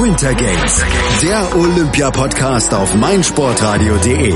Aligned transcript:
Winter 0.00 0.34
Games, 0.34 0.84
der 1.22 1.56
Olympia-Podcast 1.56 2.74
auf 2.74 2.94
meinsportradio.de. 2.94 4.34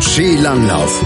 Skilanglauf. 0.00 1.02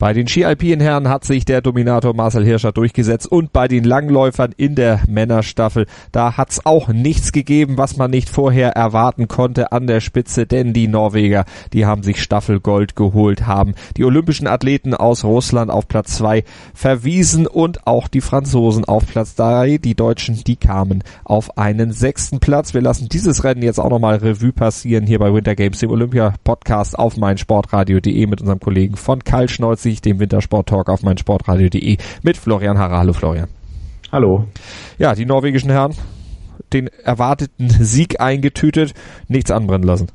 Bei 0.00 0.14
den 0.14 0.26
Ski-Alpinen 0.26 0.80
Herren 0.80 1.10
hat 1.10 1.24
sich 1.24 1.44
der 1.44 1.60
Dominator 1.60 2.14
Marcel 2.14 2.42
Hirscher 2.42 2.72
durchgesetzt 2.72 3.30
und 3.30 3.52
bei 3.52 3.68
den 3.68 3.84
Langläufern 3.84 4.54
in 4.56 4.74
der 4.74 5.00
Männerstaffel, 5.06 5.84
da 6.10 6.38
hat's 6.38 6.64
auch 6.64 6.88
nichts 6.88 7.32
gegeben, 7.32 7.76
was 7.76 7.98
man 7.98 8.10
nicht 8.10 8.30
vorher 8.30 8.70
erwarten 8.70 9.28
konnte 9.28 9.72
an 9.72 9.86
der 9.86 10.00
Spitze, 10.00 10.46
denn 10.46 10.72
die 10.72 10.88
Norweger, 10.88 11.44
die 11.74 11.84
haben 11.84 12.02
sich 12.02 12.22
Staffelgold 12.22 12.96
geholt, 12.96 13.46
haben 13.46 13.74
die 13.98 14.06
olympischen 14.06 14.46
Athleten 14.46 14.94
aus 14.94 15.22
Russland 15.22 15.70
auf 15.70 15.86
Platz 15.86 16.16
zwei 16.16 16.44
verwiesen 16.72 17.46
und 17.46 17.86
auch 17.86 18.08
die 18.08 18.22
Franzosen 18.22 18.86
auf 18.86 19.06
Platz 19.06 19.34
drei. 19.34 19.76
Die 19.76 19.96
Deutschen, 19.96 20.42
die 20.44 20.56
kamen 20.56 21.04
auf 21.24 21.58
einen 21.58 21.92
sechsten 21.92 22.40
Platz. 22.40 22.72
Wir 22.72 22.80
lassen 22.80 23.10
dieses 23.10 23.44
Rennen 23.44 23.60
jetzt 23.60 23.78
auch 23.78 23.90
nochmal 23.90 24.16
Revue 24.16 24.52
passieren 24.52 25.06
hier 25.06 25.18
bei 25.18 25.34
Winter 25.34 25.54
Games, 25.54 25.78
dem 25.80 25.90
Olympia-Podcast 25.90 26.98
auf 26.98 27.18
meinsportradio.de 27.18 28.26
mit 28.26 28.40
unserem 28.40 28.60
Kollegen 28.60 28.96
von 28.96 29.22
Karl 29.22 29.50
Schnolz 29.50 29.89
sich 29.90 30.00
dem 30.00 30.18
Wintersport-Talk 30.18 30.88
auf 30.88 31.02
meinsportradio.de 31.02 31.96
mit 32.22 32.36
Florian 32.36 32.78
Harrer. 32.78 32.98
Hallo 32.98 33.12
Florian. 33.12 33.48
Hallo. 34.12 34.46
Ja, 34.98 35.14
die 35.14 35.26
norwegischen 35.26 35.70
Herren, 35.70 35.94
den 36.72 36.88
erwarteten 37.04 37.68
Sieg 37.68 38.20
eingetütet, 38.20 38.94
nichts 39.28 39.50
anbrennen 39.50 39.86
lassen. 39.86 40.08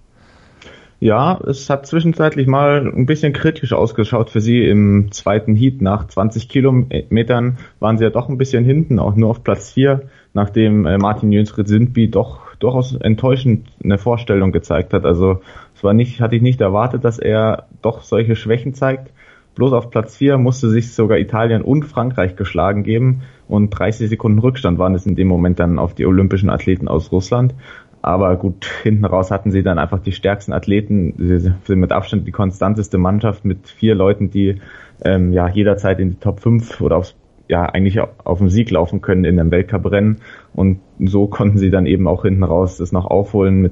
Ja, 1.00 1.40
es 1.46 1.70
hat 1.70 1.86
zwischenzeitlich 1.86 2.48
mal 2.48 2.88
ein 2.88 3.06
bisschen 3.06 3.34
kritisch 3.34 3.74
ausgeschaut 3.74 4.30
für 4.30 4.40
sie 4.40 4.66
im 4.66 5.12
zweiten 5.12 5.56
Heat. 5.56 5.82
Nach 5.82 6.08
20 6.08 6.48
Kilometern 6.48 7.58
waren 7.80 7.98
sie 7.98 8.06
ja 8.06 8.10
doch 8.10 8.30
ein 8.30 8.38
bisschen 8.38 8.64
hinten, 8.64 9.00
auch 9.00 9.16
nur 9.16 9.30
auf 9.30 9.44
Platz 9.44 9.74
4, 9.74 10.04
nachdem 10.34 10.86
äh, 10.86 10.98
Martin 10.98 11.32
Jönsred 11.32 11.68
Sindby 11.68 12.10
doch 12.10 12.56
durchaus 12.60 12.96
enttäuschend 12.96 13.68
eine 13.84 13.98
Vorstellung 13.98 14.52
gezeigt 14.52 14.94
hat. 14.94 15.06
Also 15.06 15.42
es 15.76 15.84
war 15.84 15.94
nicht, 15.94 16.22
hatte 16.22 16.38
ich 16.38 16.42
nicht 16.42 16.62
erwartet, 16.62 17.04
dass 17.04 17.20
er 17.20 17.68
doch 17.82 18.02
solche 18.02 18.36
Schwächen 18.36 18.74
zeigt. 18.74 19.12
Bloß 19.56 19.72
auf 19.72 19.90
Platz 19.90 20.18
4 20.18 20.38
musste 20.38 20.70
sich 20.70 20.94
sogar 20.94 21.18
Italien 21.18 21.62
und 21.62 21.84
Frankreich 21.84 22.36
geschlagen 22.36 22.84
geben 22.84 23.22
und 23.48 23.70
30 23.70 24.10
Sekunden 24.10 24.40
Rückstand 24.40 24.78
waren 24.80 24.96
es 24.96 25.06
in 25.06 25.16
dem 25.16 25.28
Moment 25.28 25.60
dann 25.60 25.80
auf 25.80 25.96
die 25.96 26.06
olympischen 26.06 26.50
Athleten 26.50 26.88
aus 26.88 27.12
Russland. 27.12 27.56
Aber 28.02 28.36
gut, 28.36 28.66
hinten 28.84 29.06
raus 29.06 29.32
hatten 29.32 29.52
sie 29.52 29.64
dann 29.64 29.80
einfach 29.80 30.00
die 30.00 30.12
stärksten 30.12 30.54
Athleten, 30.54 31.16
sie 31.18 31.40
sind 31.40 31.70
mit 31.70 31.92
Abstand 31.92 32.28
die 32.28 32.32
konstanteste 32.32 32.98
Mannschaft 32.98 33.46
mit 33.46 33.68
vier 33.68 33.96
Leuten, 33.96 34.30
die 34.30 34.62
ähm, 35.04 35.34
ja 35.34 35.48
jederzeit 35.48 36.00
in 36.00 36.12
die 36.12 36.20
Top 36.20 36.42
5 36.42 36.82
oder 36.82 36.98
aufs, 36.98 37.16
ja 37.48 37.64
eigentlich 37.64 38.00
auf 38.00 38.38
den 38.38 38.50
Sieg 38.50 38.70
laufen 38.70 39.02
können 39.02 39.24
in 39.24 39.40
einem 39.40 39.52
Weltcuprennen. 39.52 40.18
Und 40.54 40.82
so 41.00 41.28
konnten 41.28 41.58
sie 41.58 41.72
dann 41.72 41.86
eben 41.86 42.08
auch 42.08 42.24
hinten 42.24 42.44
raus 42.44 42.78
das 42.78 42.92
noch 42.92 43.06
aufholen 43.06 43.62
mit 43.62 43.72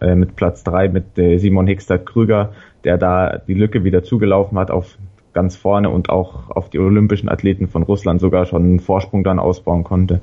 äh, 0.00 0.14
mit 0.14 0.36
Platz 0.36 0.64
3 0.64 0.88
mit 0.88 1.18
äh, 1.18 1.36
Simon 1.36 1.66
Hickstadt 1.66 2.06
Krüger, 2.06 2.52
der 2.84 2.98
da 2.98 3.38
die 3.38 3.54
Lücke 3.54 3.84
wieder 3.84 4.02
zugelaufen 4.02 4.58
hat 4.58 4.70
auf 4.70 4.98
ganz 5.32 5.56
vorne 5.56 5.90
und 5.90 6.10
auch 6.10 6.50
auf 6.50 6.68
die 6.68 6.78
olympischen 6.78 7.28
Athleten 7.28 7.68
von 7.68 7.82
Russland 7.82 8.20
sogar 8.20 8.44
schon 8.46 8.62
einen 8.62 8.80
Vorsprung 8.80 9.24
dann 9.24 9.38
ausbauen 9.38 9.84
konnte, 9.84 10.20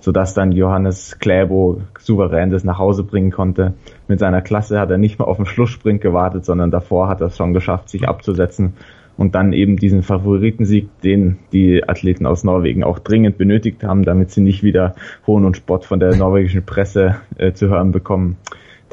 sodass 0.00 0.34
dann 0.34 0.52
Johannes 0.52 1.18
Kläbo 1.18 1.80
souverän 1.98 2.50
das 2.50 2.64
nach 2.64 2.78
Hause 2.78 3.04
bringen 3.04 3.30
konnte. 3.30 3.74
Mit 4.08 4.18
seiner 4.18 4.42
Klasse 4.42 4.78
hat 4.78 4.90
er 4.90 4.98
nicht 4.98 5.18
mal 5.18 5.24
auf 5.24 5.36
den 5.36 5.46
Schlusssprint 5.46 6.00
gewartet, 6.00 6.44
sondern 6.44 6.70
davor 6.70 7.08
hat 7.08 7.20
er 7.20 7.28
es 7.28 7.36
schon 7.36 7.54
geschafft, 7.54 7.88
sich 7.88 8.06
abzusetzen 8.06 8.74
und 9.16 9.34
dann 9.34 9.52
eben 9.52 9.76
diesen 9.76 10.02
Favoritensieg, 10.02 10.88
den 11.02 11.38
die 11.52 11.86
Athleten 11.86 12.26
aus 12.26 12.44
Norwegen 12.44 12.84
auch 12.84 12.98
dringend 12.98 13.36
benötigt 13.38 13.84
haben, 13.84 14.02
damit 14.02 14.30
sie 14.30 14.40
nicht 14.40 14.62
wieder 14.62 14.94
Hohn 15.26 15.44
und 15.44 15.56
Spott 15.56 15.84
von 15.84 16.00
der 16.00 16.16
norwegischen 16.16 16.64
Presse 16.64 17.16
äh, 17.36 17.52
zu 17.52 17.68
hören 17.68 17.92
bekommen. 17.92 18.36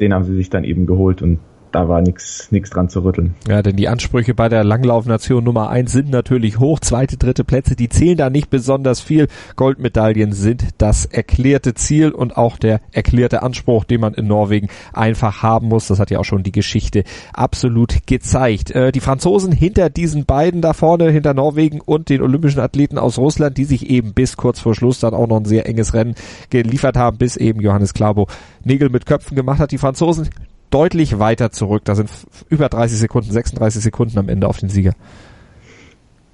Den 0.00 0.12
haben 0.12 0.24
sie 0.24 0.34
sich 0.34 0.50
dann 0.50 0.64
eben 0.64 0.86
geholt 0.86 1.22
und 1.22 1.38
da 1.72 1.88
war 1.88 2.00
nichts 2.00 2.50
nichts 2.50 2.70
dran 2.70 2.88
zu 2.88 3.00
rütteln. 3.00 3.34
Ja, 3.48 3.62
denn 3.62 3.76
die 3.76 3.88
Ansprüche 3.88 4.34
bei 4.34 4.48
der 4.48 4.64
Langlaufnation 4.64 5.44
Nummer 5.44 5.70
eins 5.70 5.92
sind 5.92 6.10
natürlich 6.10 6.58
hoch. 6.58 6.80
Zweite, 6.80 7.16
dritte 7.16 7.44
Plätze, 7.44 7.76
die 7.76 7.88
zählen 7.88 8.16
da 8.16 8.30
nicht 8.30 8.50
besonders 8.50 9.00
viel. 9.00 9.28
Goldmedaillen 9.56 10.32
sind 10.32 10.68
das 10.78 11.04
erklärte 11.04 11.74
Ziel 11.74 12.10
und 12.10 12.36
auch 12.36 12.56
der 12.56 12.80
erklärte 12.92 13.42
Anspruch, 13.42 13.84
den 13.84 14.00
man 14.00 14.14
in 14.14 14.26
Norwegen 14.26 14.68
einfach 14.92 15.42
haben 15.42 15.68
muss. 15.68 15.88
Das 15.88 15.98
hat 15.98 16.10
ja 16.10 16.18
auch 16.18 16.24
schon 16.24 16.42
die 16.42 16.52
Geschichte 16.52 17.04
absolut 17.32 18.06
gezeigt. 18.06 18.70
Äh, 18.70 18.92
die 18.92 19.00
Franzosen 19.00 19.52
hinter 19.52 19.90
diesen 19.90 20.24
beiden 20.24 20.62
da 20.62 20.72
vorne, 20.72 21.10
hinter 21.10 21.34
Norwegen 21.34 21.80
und 21.80 22.08
den 22.08 22.22
olympischen 22.22 22.60
Athleten 22.60 22.98
aus 22.98 23.18
Russland, 23.18 23.58
die 23.58 23.64
sich 23.64 23.90
eben 23.90 24.14
bis 24.14 24.36
kurz 24.36 24.60
vor 24.60 24.74
Schluss 24.74 25.00
dann 25.00 25.14
auch 25.14 25.26
noch 25.26 25.38
ein 25.38 25.44
sehr 25.44 25.66
enges 25.66 25.94
Rennen 25.94 26.14
geliefert 26.50 26.96
haben, 26.96 27.18
bis 27.18 27.36
eben 27.36 27.60
Johannes 27.60 27.94
Klabo 27.94 28.26
Nägel 28.64 28.90
mit 28.90 29.06
Köpfen 29.06 29.36
gemacht 29.36 29.60
hat. 29.60 29.72
Die 29.72 29.78
Franzosen 29.78 30.28
deutlich 30.70 31.18
weiter 31.18 31.50
zurück. 31.50 31.84
Da 31.84 31.94
sind 31.94 32.10
über 32.48 32.68
30 32.68 32.98
Sekunden, 32.98 33.30
36 33.30 33.82
Sekunden 33.82 34.18
am 34.18 34.28
Ende 34.28 34.48
auf 34.48 34.58
den 34.58 34.68
Sieger. 34.68 34.92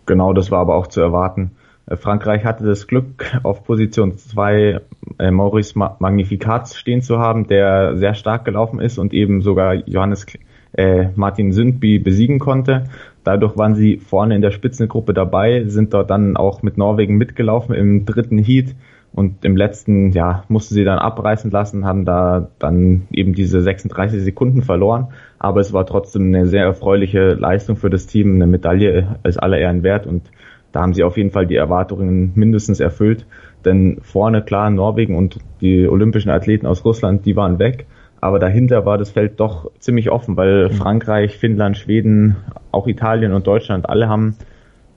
Genau, 0.06 0.32
das 0.32 0.50
war 0.50 0.60
aber 0.60 0.74
auch 0.74 0.86
zu 0.86 1.00
erwarten. 1.00 1.52
Äh, 1.86 1.96
Frankreich 1.96 2.44
hatte 2.44 2.64
das 2.64 2.86
Glück, 2.86 3.38
auf 3.42 3.64
Position 3.64 4.16
2 4.16 4.80
äh, 5.18 5.30
Maurice 5.30 5.78
Magnificat 5.78 6.68
stehen 6.68 7.02
zu 7.02 7.18
haben, 7.18 7.46
der 7.46 7.96
sehr 7.96 8.14
stark 8.14 8.44
gelaufen 8.44 8.80
ist 8.80 8.98
und 8.98 9.12
eben 9.12 9.42
sogar 9.42 9.74
Johannes 9.74 10.26
äh, 10.72 11.08
Martin 11.14 11.52
Sündby 11.52 11.98
besiegen 11.98 12.38
konnte. 12.38 12.84
Dadurch 13.22 13.56
waren 13.56 13.74
sie 13.74 13.96
vorne 13.96 14.34
in 14.36 14.42
der 14.42 14.50
Spitzengruppe 14.50 15.14
dabei, 15.14 15.64
sind 15.66 15.94
dort 15.94 16.10
dann 16.10 16.36
auch 16.36 16.62
mit 16.62 16.76
Norwegen 16.76 17.16
mitgelaufen 17.16 17.74
im 17.74 18.04
dritten 18.04 18.38
Heat 18.38 18.74
und 19.14 19.44
im 19.44 19.56
letzten, 19.56 20.10
ja, 20.10 20.42
mussten 20.48 20.74
sie 20.74 20.82
dann 20.82 20.98
abreißen 20.98 21.50
lassen, 21.52 21.86
haben 21.86 22.04
da 22.04 22.48
dann 22.58 23.06
eben 23.12 23.32
diese 23.32 23.62
36 23.62 24.20
Sekunden 24.20 24.62
verloren. 24.62 25.08
Aber 25.38 25.60
es 25.60 25.72
war 25.72 25.86
trotzdem 25.86 26.34
eine 26.34 26.48
sehr 26.48 26.64
erfreuliche 26.64 27.34
Leistung 27.34 27.76
für 27.76 27.90
das 27.90 28.08
Team, 28.08 28.34
eine 28.34 28.48
Medaille 28.48 29.20
als 29.22 29.38
aller 29.38 29.58
Ehren 29.58 29.84
wert. 29.84 30.08
Und 30.08 30.22
da 30.72 30.82
haben 30.82 30.94
sie 30.94 31.04
auf 31.04 31.16
jeden 31.16 31.30
Fall 31.30 31.46
die 31.46 31.54
Erwartungen 31.54 32.32
mindestens 32.34 32.80
erfüllt. 32.80 33.24
Denn 33.64 33.98
vorne 34.02 34.42
klar 34.42 34.68
Norwegen 34.70 35.16
und 35.16 35.38
die 35.60 35.86
olympischen 35.86 36.30
Athleten 36.30 36.66
aus 36.66 36.84
Russland, 36.84 37.24
die 37.24 37.36
waren 37.36 37.60
weg. 37.60 37.86
Aber 38.20 38.40
dahinter 38.40 38.84
war 38.84 38.98
das 38.98 39.10
Feld 39.10 39.38
doch 39.38 39.70
ziemlich 39.78 40.10
offen, 40.10 40.36
weil 40.36 40.70
mhm. 40.70 40.72
Frankreich, 40.72 41.38
Finnland, 41.38 41.76
Schweden, 41.76 42.34
auch 42.72 42.88
Italien 42.88 43.32
und 43.32 43.46
Deutschland, 43.46 43.88
alle 43.88 44.08
haben 44.08 44.34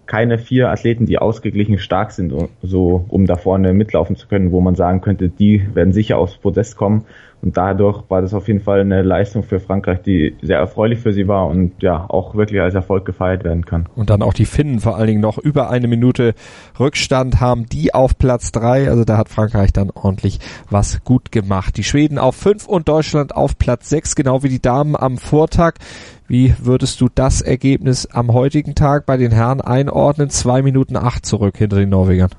keine 0.07 0.38
vier 0.38 0.69
Athleten, 0.69 1.06
die 1.06 1.19
ausgeglichen 1.19 1.78
stark 1.78 2.12
sind, 2.12 2.34
so 2.62 3.06
um 3.09 3.25
da 3.25 3.35
vorne 3.35 3.73
mitlaufen 3.73 4.16
zu 4.16 4.28
können, 4.28 4.51
wo 4.51 4.62
man 4.62 4.75
sagen 4.75 5.01
könnte, 5.01 5.29
die 5.29 5.68
werden 5.73 5.94
sicher 5.94 6.18
aufs 6.18 6.38
Podest 6.38 6.78
kommen. 6.78 7.06
Und 7.40 7.56
dadurch 7.56 8.03
war 8.09 8.23
das 8.23 8.34
auf 8.34 8.47
jeden 8.47 8.62
Fall 8.62 8.81
eine 8.81 9.03
Leistung 9.03 9.44
für 9.44 9.59
Frankreich, 9.59 10.01
die 10.01 10.35
sehr 10.41 10.57
erfreulich 10.57 11.00
für 11.00 11.13
sie 11.13 11.28
war 11.28 11.47
und 11.47 11.72
ja 11.84 12.09
auch 12.09 12.34
wirklich 12.34 12.59
als 12.62 12.73
Erfolg 12.73 13.06
gefeiert 13.06 13.44
werden 13.44 13.63
kann. 13.63 13.88
Und 13.95 14.09
dann 14.09 14.23
auch 14.23 14.34
die 14.34 14.45
Finnen 14.45 14.79
vor 14.79 14.97
allen 14.97 15.07
Dingen 15.07 15.22
noch 15.22 15.38
über 15.38 15.69
eine 15.69 15.88
Minute 15.88 16.34
Rückstand 16.79 17.39
haben, 17.39 17.68
die 17.68 17.94
auf 17.94 18.18
Platz 18.18 18.51
drei. 18.51 18.89
Also 18.89 19.03
da 19.03 19.18
hat 19.18 19.29
Frankreich 19.29 19.72
dann 19.72 19.91
ordentlich 19.91 20.39
was 20.72 21.03
gut 21.03 21.31
gemacht. 21.31 21.78
Die 21.78 21.84
Schweden 21.84 22.18
auf 22.18 22.35
fünf 22.35 22.68
und 22.68 22.89
Deutschland 22.89 23.35
auf 23.35 23.59
Platz 23.59 23.89
sechs, 23.89 24.16
genau 24.16 24.41
wie 24.41 24.50
die 24.50 24.62
Damen 24.62 24.95
am 24.95 25.18
Vortag. 25.18 25.75
Wie 26.29 26.53
würdest 26.61 26.99
du 26.99 27.07
das 27.13 27.39
Ergebnis 27.39 28.05
am 28.05 28.33
heutigen 28.33 28.75
Tag 28.75 29.05
bei 29.05 29.15
den 29.15 29.31
Herren 29.31 29.61
einordnen? 29.61 30.29
Zwei 30.29 30.61
Minuten 30.61 30.97
acht 30.97 31.25
zurück 31.25 31.57
hinter 31.57 31.77
den 31.77 31.88
Norwegern. 31.88 32.31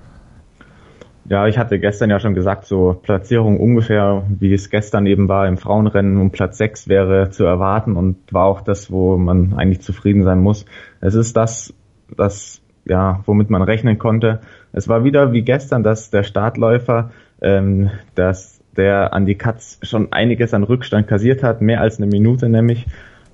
Ja, 1.25 1.47
ich 1.47 1.57
hatte 1.57 1.79
gestern 1.79 2.11
ja 2.11 2.21
schon 2.21 2.35
gesagt, 2.35 2.67
so 2.67 2.99
Platzierung 3.03 3.59
ungefähr, 3.59 4.25
wie 4.29 4.53
es 4.53 4.69
gestern 4.69 5.07
eben 5.07 5.29
war 5.29 5.49
im 5.49 5.57
Frauenrennen 5.57 6.19
um 6.19 6.31
Platz 6.31 6.59
sechs 6.59 6.89
wäre 6.89 7.31
zu 7.31 7.45
erwarten 7.45 7.97
und 7.97 8.17
war 8.31 8.45
auch 8.45 8.61
das, 8.61 8.91
wo 8.91 9.17
man 9.17 9.55
eigentlich 9.55 9.81
zufrieden 9.81 10.23
sein 10.23 10.41
muss. 10.41 10.67
Es 11.01 11.15
ist 11.15 11.37
das, 11.37 11.73
das, 12.15 12.61
ja, 12.85 13.21
womit 13.25 13.49
man 13.49 13.63
rechnen 13.63 13.99
konnte. 13.99 14.41
Es 14.73 14.89
war 14.89 15.05
wieder 15.05 15.33
wie 15.33 15.43
gestern, 15.43 15.83
dass 15.83 16.11
der 16.11 16.25
Startläufer, 16.25 17.11
ähm, 17.41 17.91
dass 18.15 18.61
der 18.77 19.15
an 19.15 19.25
die 19.25 19.37
Katz 19.37 19.79
schon 19.83 20.13
einiges 20.13 20.53
an 20.53 20.63
Rückstand 20.63 21.09
kassiert 21.09 21.43
hat, 21.43 21.63
mehr 21.63 21.81
als 21.81 21.99
eine 21.99 22.07
Minute 22.07 22.51
nämlich 22.51 22.87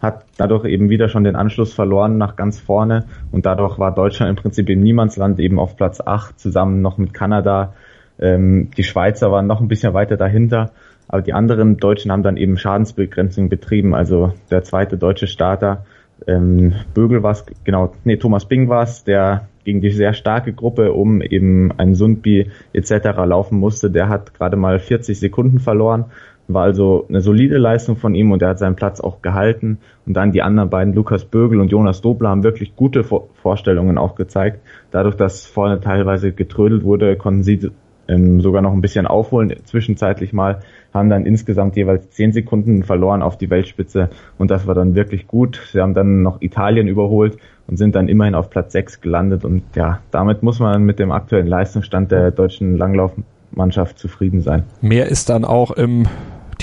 hat 0.04 0.24
dadurch 0.36 0.66
eben 0.66 0.88
wieder 0.90 1.08
schon 1.08 1.24
den 1.24 1.34
Anschluss 1.34 1.72
verloren 1.74 2.18
nach 2.18 2.36
ganz 2.36 2.60
vorne 2.60 3.04
und 3.32 3.46
dadurch 3.46 3.78
war 3.78 3.94
Deutschland 3.94 4.30
im 4.30 4.36
Prinzip 4.36 4.70
im 4.70 4.80
Niemandsland 4.80 5.40
eben 5.40 5.58
auf 5.58 5.76
Platz 5.76 6.00
8 6.00 6.38
zusammen 6.38 6.82
noch 6.82 6.98
mit 6.98 7.12
Kanada. 7.12 7.72
Ähm, 8.18 8.70
die 8.76 8.84
Schweizer 8.84 9.32
waren 9.32 9.46
noch 9.46 9.60
ein 9.60 9.68
bisschen 9.68 9.94
weiter 9.94 10.16
dahinter, 10.16 10.70
aber 11.08 11.22
die 11.22 11.32
anderen 11.32 11.78
Deutschen 11.78 12.12
haben 12.12 12.22
dann 12.22 12.36
eben 12.36 12.56
Schadensbegrenzung 12.56 13.48
betrieben. 13.48 13.94
Also 13.94 14.32
der 14.50 14.62
zweite 14.62 14.96
deutsche 14.96 15.26
Starter, 15.26 15.84
ähm, 16.26 16.74
Bögel 16.94 17.22
war 17.22 17.32
es, 17.32 17.44
genau, 17.64 17.92
nee, 18.04 18.16
Thomas 18.16 18.46
Bing 18.46 18.68
war 18.68 18.84
es, 18.84 19.04
der 19.04 19.48
gegen 19.64 19.80
die 19.80 19.90
sehr 19.90 20.12
starke 20.12 20.52
Gruppe 20.52 20.92
um 20.92 21.22
eben 21.22 21.72
ein 21.78 21.94
Sundby 21.94 22.50
etc. 22.72 22.90
laufen 23.24 23.58
musste, 23.58 23.90
der 23.90 24.08
hat 24.08 24.34
gerade 24.34 24.56
mal 24.56 24.78
40 24.78 25.18
Sekunden 25.18 25.58
verloren 25.58 26.06
war 26.48 26.64
also 26.64 27.06
eine 27.08 27.20
solide 27.20 27.58
Leistung 27.58 27.96
von 27.96 28.14
ihm 28.14 28.32
und 28.32 28.42
er 28.42 28.50
hat 28.50 28.58
seinen 28.58 28.76
Platz 28.76 29.00
auch 29.00 29.22
gehalten. 29.22 29.78
Und 30.06 30.14
dann 30.14 30.32
die 30.32 30.42
anderen 30.42 30.70
beiden, 30.70 30.94
Lukas 30.94 31.24
Bögel 31.24 31.60
und 31.60 31.72
Jonas 31.72 32.00
Dobler, 32.02 32.28
haben 32.28 32.42
wirklich 32.42 32.76
gute 32.76 33.04
Vorstellungen 33.04 33.98
auch 33.98 34.14
gezeigt. 34.14 34.60
Dadurch, 34.90 35.16
dass 35.16 35.46
vorne 35.46 35.80
teilweise 35.80 36.32
getrödelt 36.32 36.84
wurde, 36.84 37.16
konnten 37.16 37.42
sie 37.42 37.70
ähm, 38.08 38.40
sogar 38.40 38.62
noch 38.62 38.72
ein 38.72 38.80
bisschen 38.80 39.06
aufholen, 39.06 39.54
zwischenzeitlich 39.64 40.32
mal, 40.32 40.60
haben 40.92 41.08
dann 41.08 41.26
insgesamt 41.26 41.76
jeweils 41.76 42.10
zehn 42.10 42.32
Sekunden 42.32 42.82
verloren 42.82 43.22
auf 43.22 43.38
die 43.38 43.50
Weltspitze 43.50 44.10
und 44.38 44.50
das 44.50 44.66
war 44.66 44.74
dann 44.74 44.94
wirklich 44.94 45.26
gut. 45.26 45.60
Sie 45.72 45.80
haben 45.80 45.94
dann 45.94 46.22
noch 46.22 46.42
Italien 46.42 46.88
überholt 46.88 47.38
und 47.66 47.76
sind 47.76 47.94
dann 47.94 48.08
immerhin 48.08 48.34
auf 48.34 48.50
Platz 48.50 48.72
sechs 48.72 49.00
gelandet 49.00 49.44
und 49.44 49.62
ja, 49.74 50.00
damit 50.10 50.42
muss 50.42 50.60
man 50.60 50.82
mit 50.84 50.98
dem 50.98 51.12
aktuellen 51.12 51.46
Leistungsstand 51.46 52.12
der 52.12 52.30
deutschen 52.30 52.76
Langlaufmannschaft 52.76 53.98
zufrieden 53.98 54.40
sein. 54.42 54.64
Mehr 54.80 55.08
ist 55.08 55.30
dann 55.30 55.44
auch 55.44 55.70
im 55.70 56.06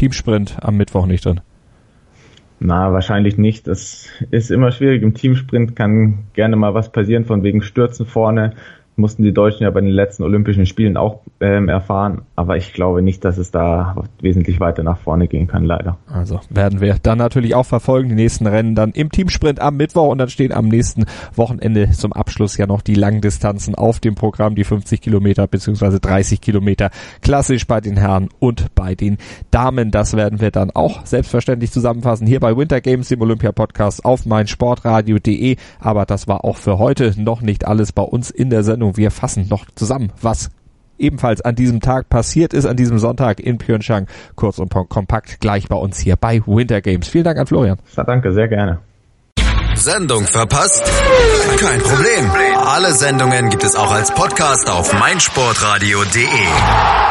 Teamsprint 0.01 0.57
am 0.59 0.77
Mittwoch 0.77 1.05
nicht 1.05 1.25
drin. 1.25 1.41
Na, 2.59 2.91
wahrscheinlich 2.91 3.37
nicht. 3.37 3.67
Das 3.67 4.07
ist 4.31 4.49
immer 4.49 4.71
schwierig. 4.71 5.03
Im 5.03 5.13
Teamsprint 5.13 5.75
kann 5.75 6.23
gerne 6.33 6.55
mal 6.55 6.73
was 6.73 6.91
passieren, 6.91 7.25
von 7.25 7.43
wegen 7.43 7.61
Stürzen 7.61 8.07
vorne 8.07 8.55
mussten 9.01 9.23
die 9.23 9.33
Deutschen 9.33 9.63
ja 9.63 9.69
bei 9.71 9.81
den 9.81 9.89
letzten 9.89 10.23
Olympischen 10.23 10.65
Spielen 10.65 10.95
auch 10.95 11.19
ähm, 11.41 11.67
erfahren. 11.67 12.21
Aber 12.35 12.55
ich 12.55 12.71
glaube 12.73 13.01
nicht, 13.01 13.25
dass 13.25 13.37
es 13.37 13.51
da 13.51 13.95
wesentlich 14.21 14.59
weiter 14.59 14.83
nach 14.83 14.99
vorne 14.99 15.27
gehen 15.27 15.47
kann, 15.47 15.65
leider. 15.65 15.97
Also 16.07 16.39
werden 16.49 16.79
wir 16.79 16.95
dann 17.01 17.17
natürlich 17.17 17.55
auch 17.55 17.65
verfolgen, 17.65 18.09
die 18.09 18.15
nächsten 18.15 18.47
Rennen 18.47 18.75
dann 18.75 18.91
im 18.91 19.11
Teamsprint 19.11 19.59
am 19.59 19.75
Mittwoch 19.75 20.07
und 20.07 20.19
dann 20.19 20.29
stehen 20.29 20.53
am 20.53 20.67
nächsten 20.67 21.05
Wochenende 21.35 21.89
zum 21.91 22.13
Abschluss 22.13 22.57
ja 22.57 22.67
noch 22.67 22.81
die 22.81 22.95
Langdistanzen 22.95 23.75
auf 23.75 23.99
dem 23.99 24.15
Programm, 24.15 24.55
die 24.55 24.63
50 24.63 25.01
Kilometer 25.01 25.47
beziehungsweise 25.47 25.99
30 25.99 26.39
Kilometer 26.39 26.91
klassisch 27.21 27.67
bei 27.67 27.81
den 27.81 27.97
Herren 27.97 28.29
und 28.39 28.73
bei 28.75 28.95
den 28.95 29.17
Damen. 29.49 29.91
Das 29.91 30.15
werden 30.15 30.39
wir 30.39 30.51
dann 30.51 30.71
auch 30.71 31.05
selbstverständlich 31.05 31.71
zusammenfassen 31.71 32.27
hier 32.27 32.39
bei 32.39 32.55
Winter 32.55 32.81
Games, 32.81 33.09
dem 33.09 33.21
Olympia 33.21 33.51
Podcast 33.51 34.05
auf 34.05 34.25
meinsportradio.de. 34.25 35.57
Aber 35.79 36.05
das 36.05 36.27
war 36.27 36.45
auch 36.45 36.57
für 36.57 36.77
heute 36.77 37.13
noch 37.17 37.41
nicht 37.41 37.65
alles 37.65 37.91
bei 37.91 38.03
uns 38.03 38.29
in 38.29 38.49
der 38.49 38.63
Sendung 38.63 38.90
Sendung. 38.91 38.97
Wir 38.97 39.11
fassen 39.11 39.47
noch 39.49 39.65
zusammen, 39.75 40.11
was 40.21 40.49
ebenfalls 40.97 41.41
an 41.41 41.55
diesem 41.55 41.79
Tag 41.79 42.09
passiert 42.09 42.53
ist, 42.53 42.65
an 42.65 42.77
diesem 42.77 42.99
Sonntag 42.99 43.39
in 43.39 43.57
Pyeongchang. 43.57 44.07
Kurz 44.35 44.59
und 44.59 44.71
kompakt 44.71 45.39
gleich 45.39 45.67
bei 45.67 45.75
uns 45.75 45.99
hier 45.99 46.15
bei 46.15 46.41
Winter 46.45 46.81
Games. 46.81 47.07
Vielen 47.07 47.23
Dank 47.23 47.39
an 47.39 47.47
Florian. 47.47 47.79
Ja, 47.95 48.03
danke, 48.03 48.33
sehr 48.33 48.47
gerne. 48.47 48.79
Sendung 49.73 50.25
verpasst? 50.25 50.83
Kein 51.59 51.79
Problem. 51.79 52.29
Alle 52.57 52.93
Sendungen 52.93 53.49
gibt 53.49 53.63
es 53.63 53.75
auch 53.75 53.91
als 53.91 54.13
Podcast 54.13 54.69
auf 54.69 54.93
meinsportradio.de. 54.93 57.10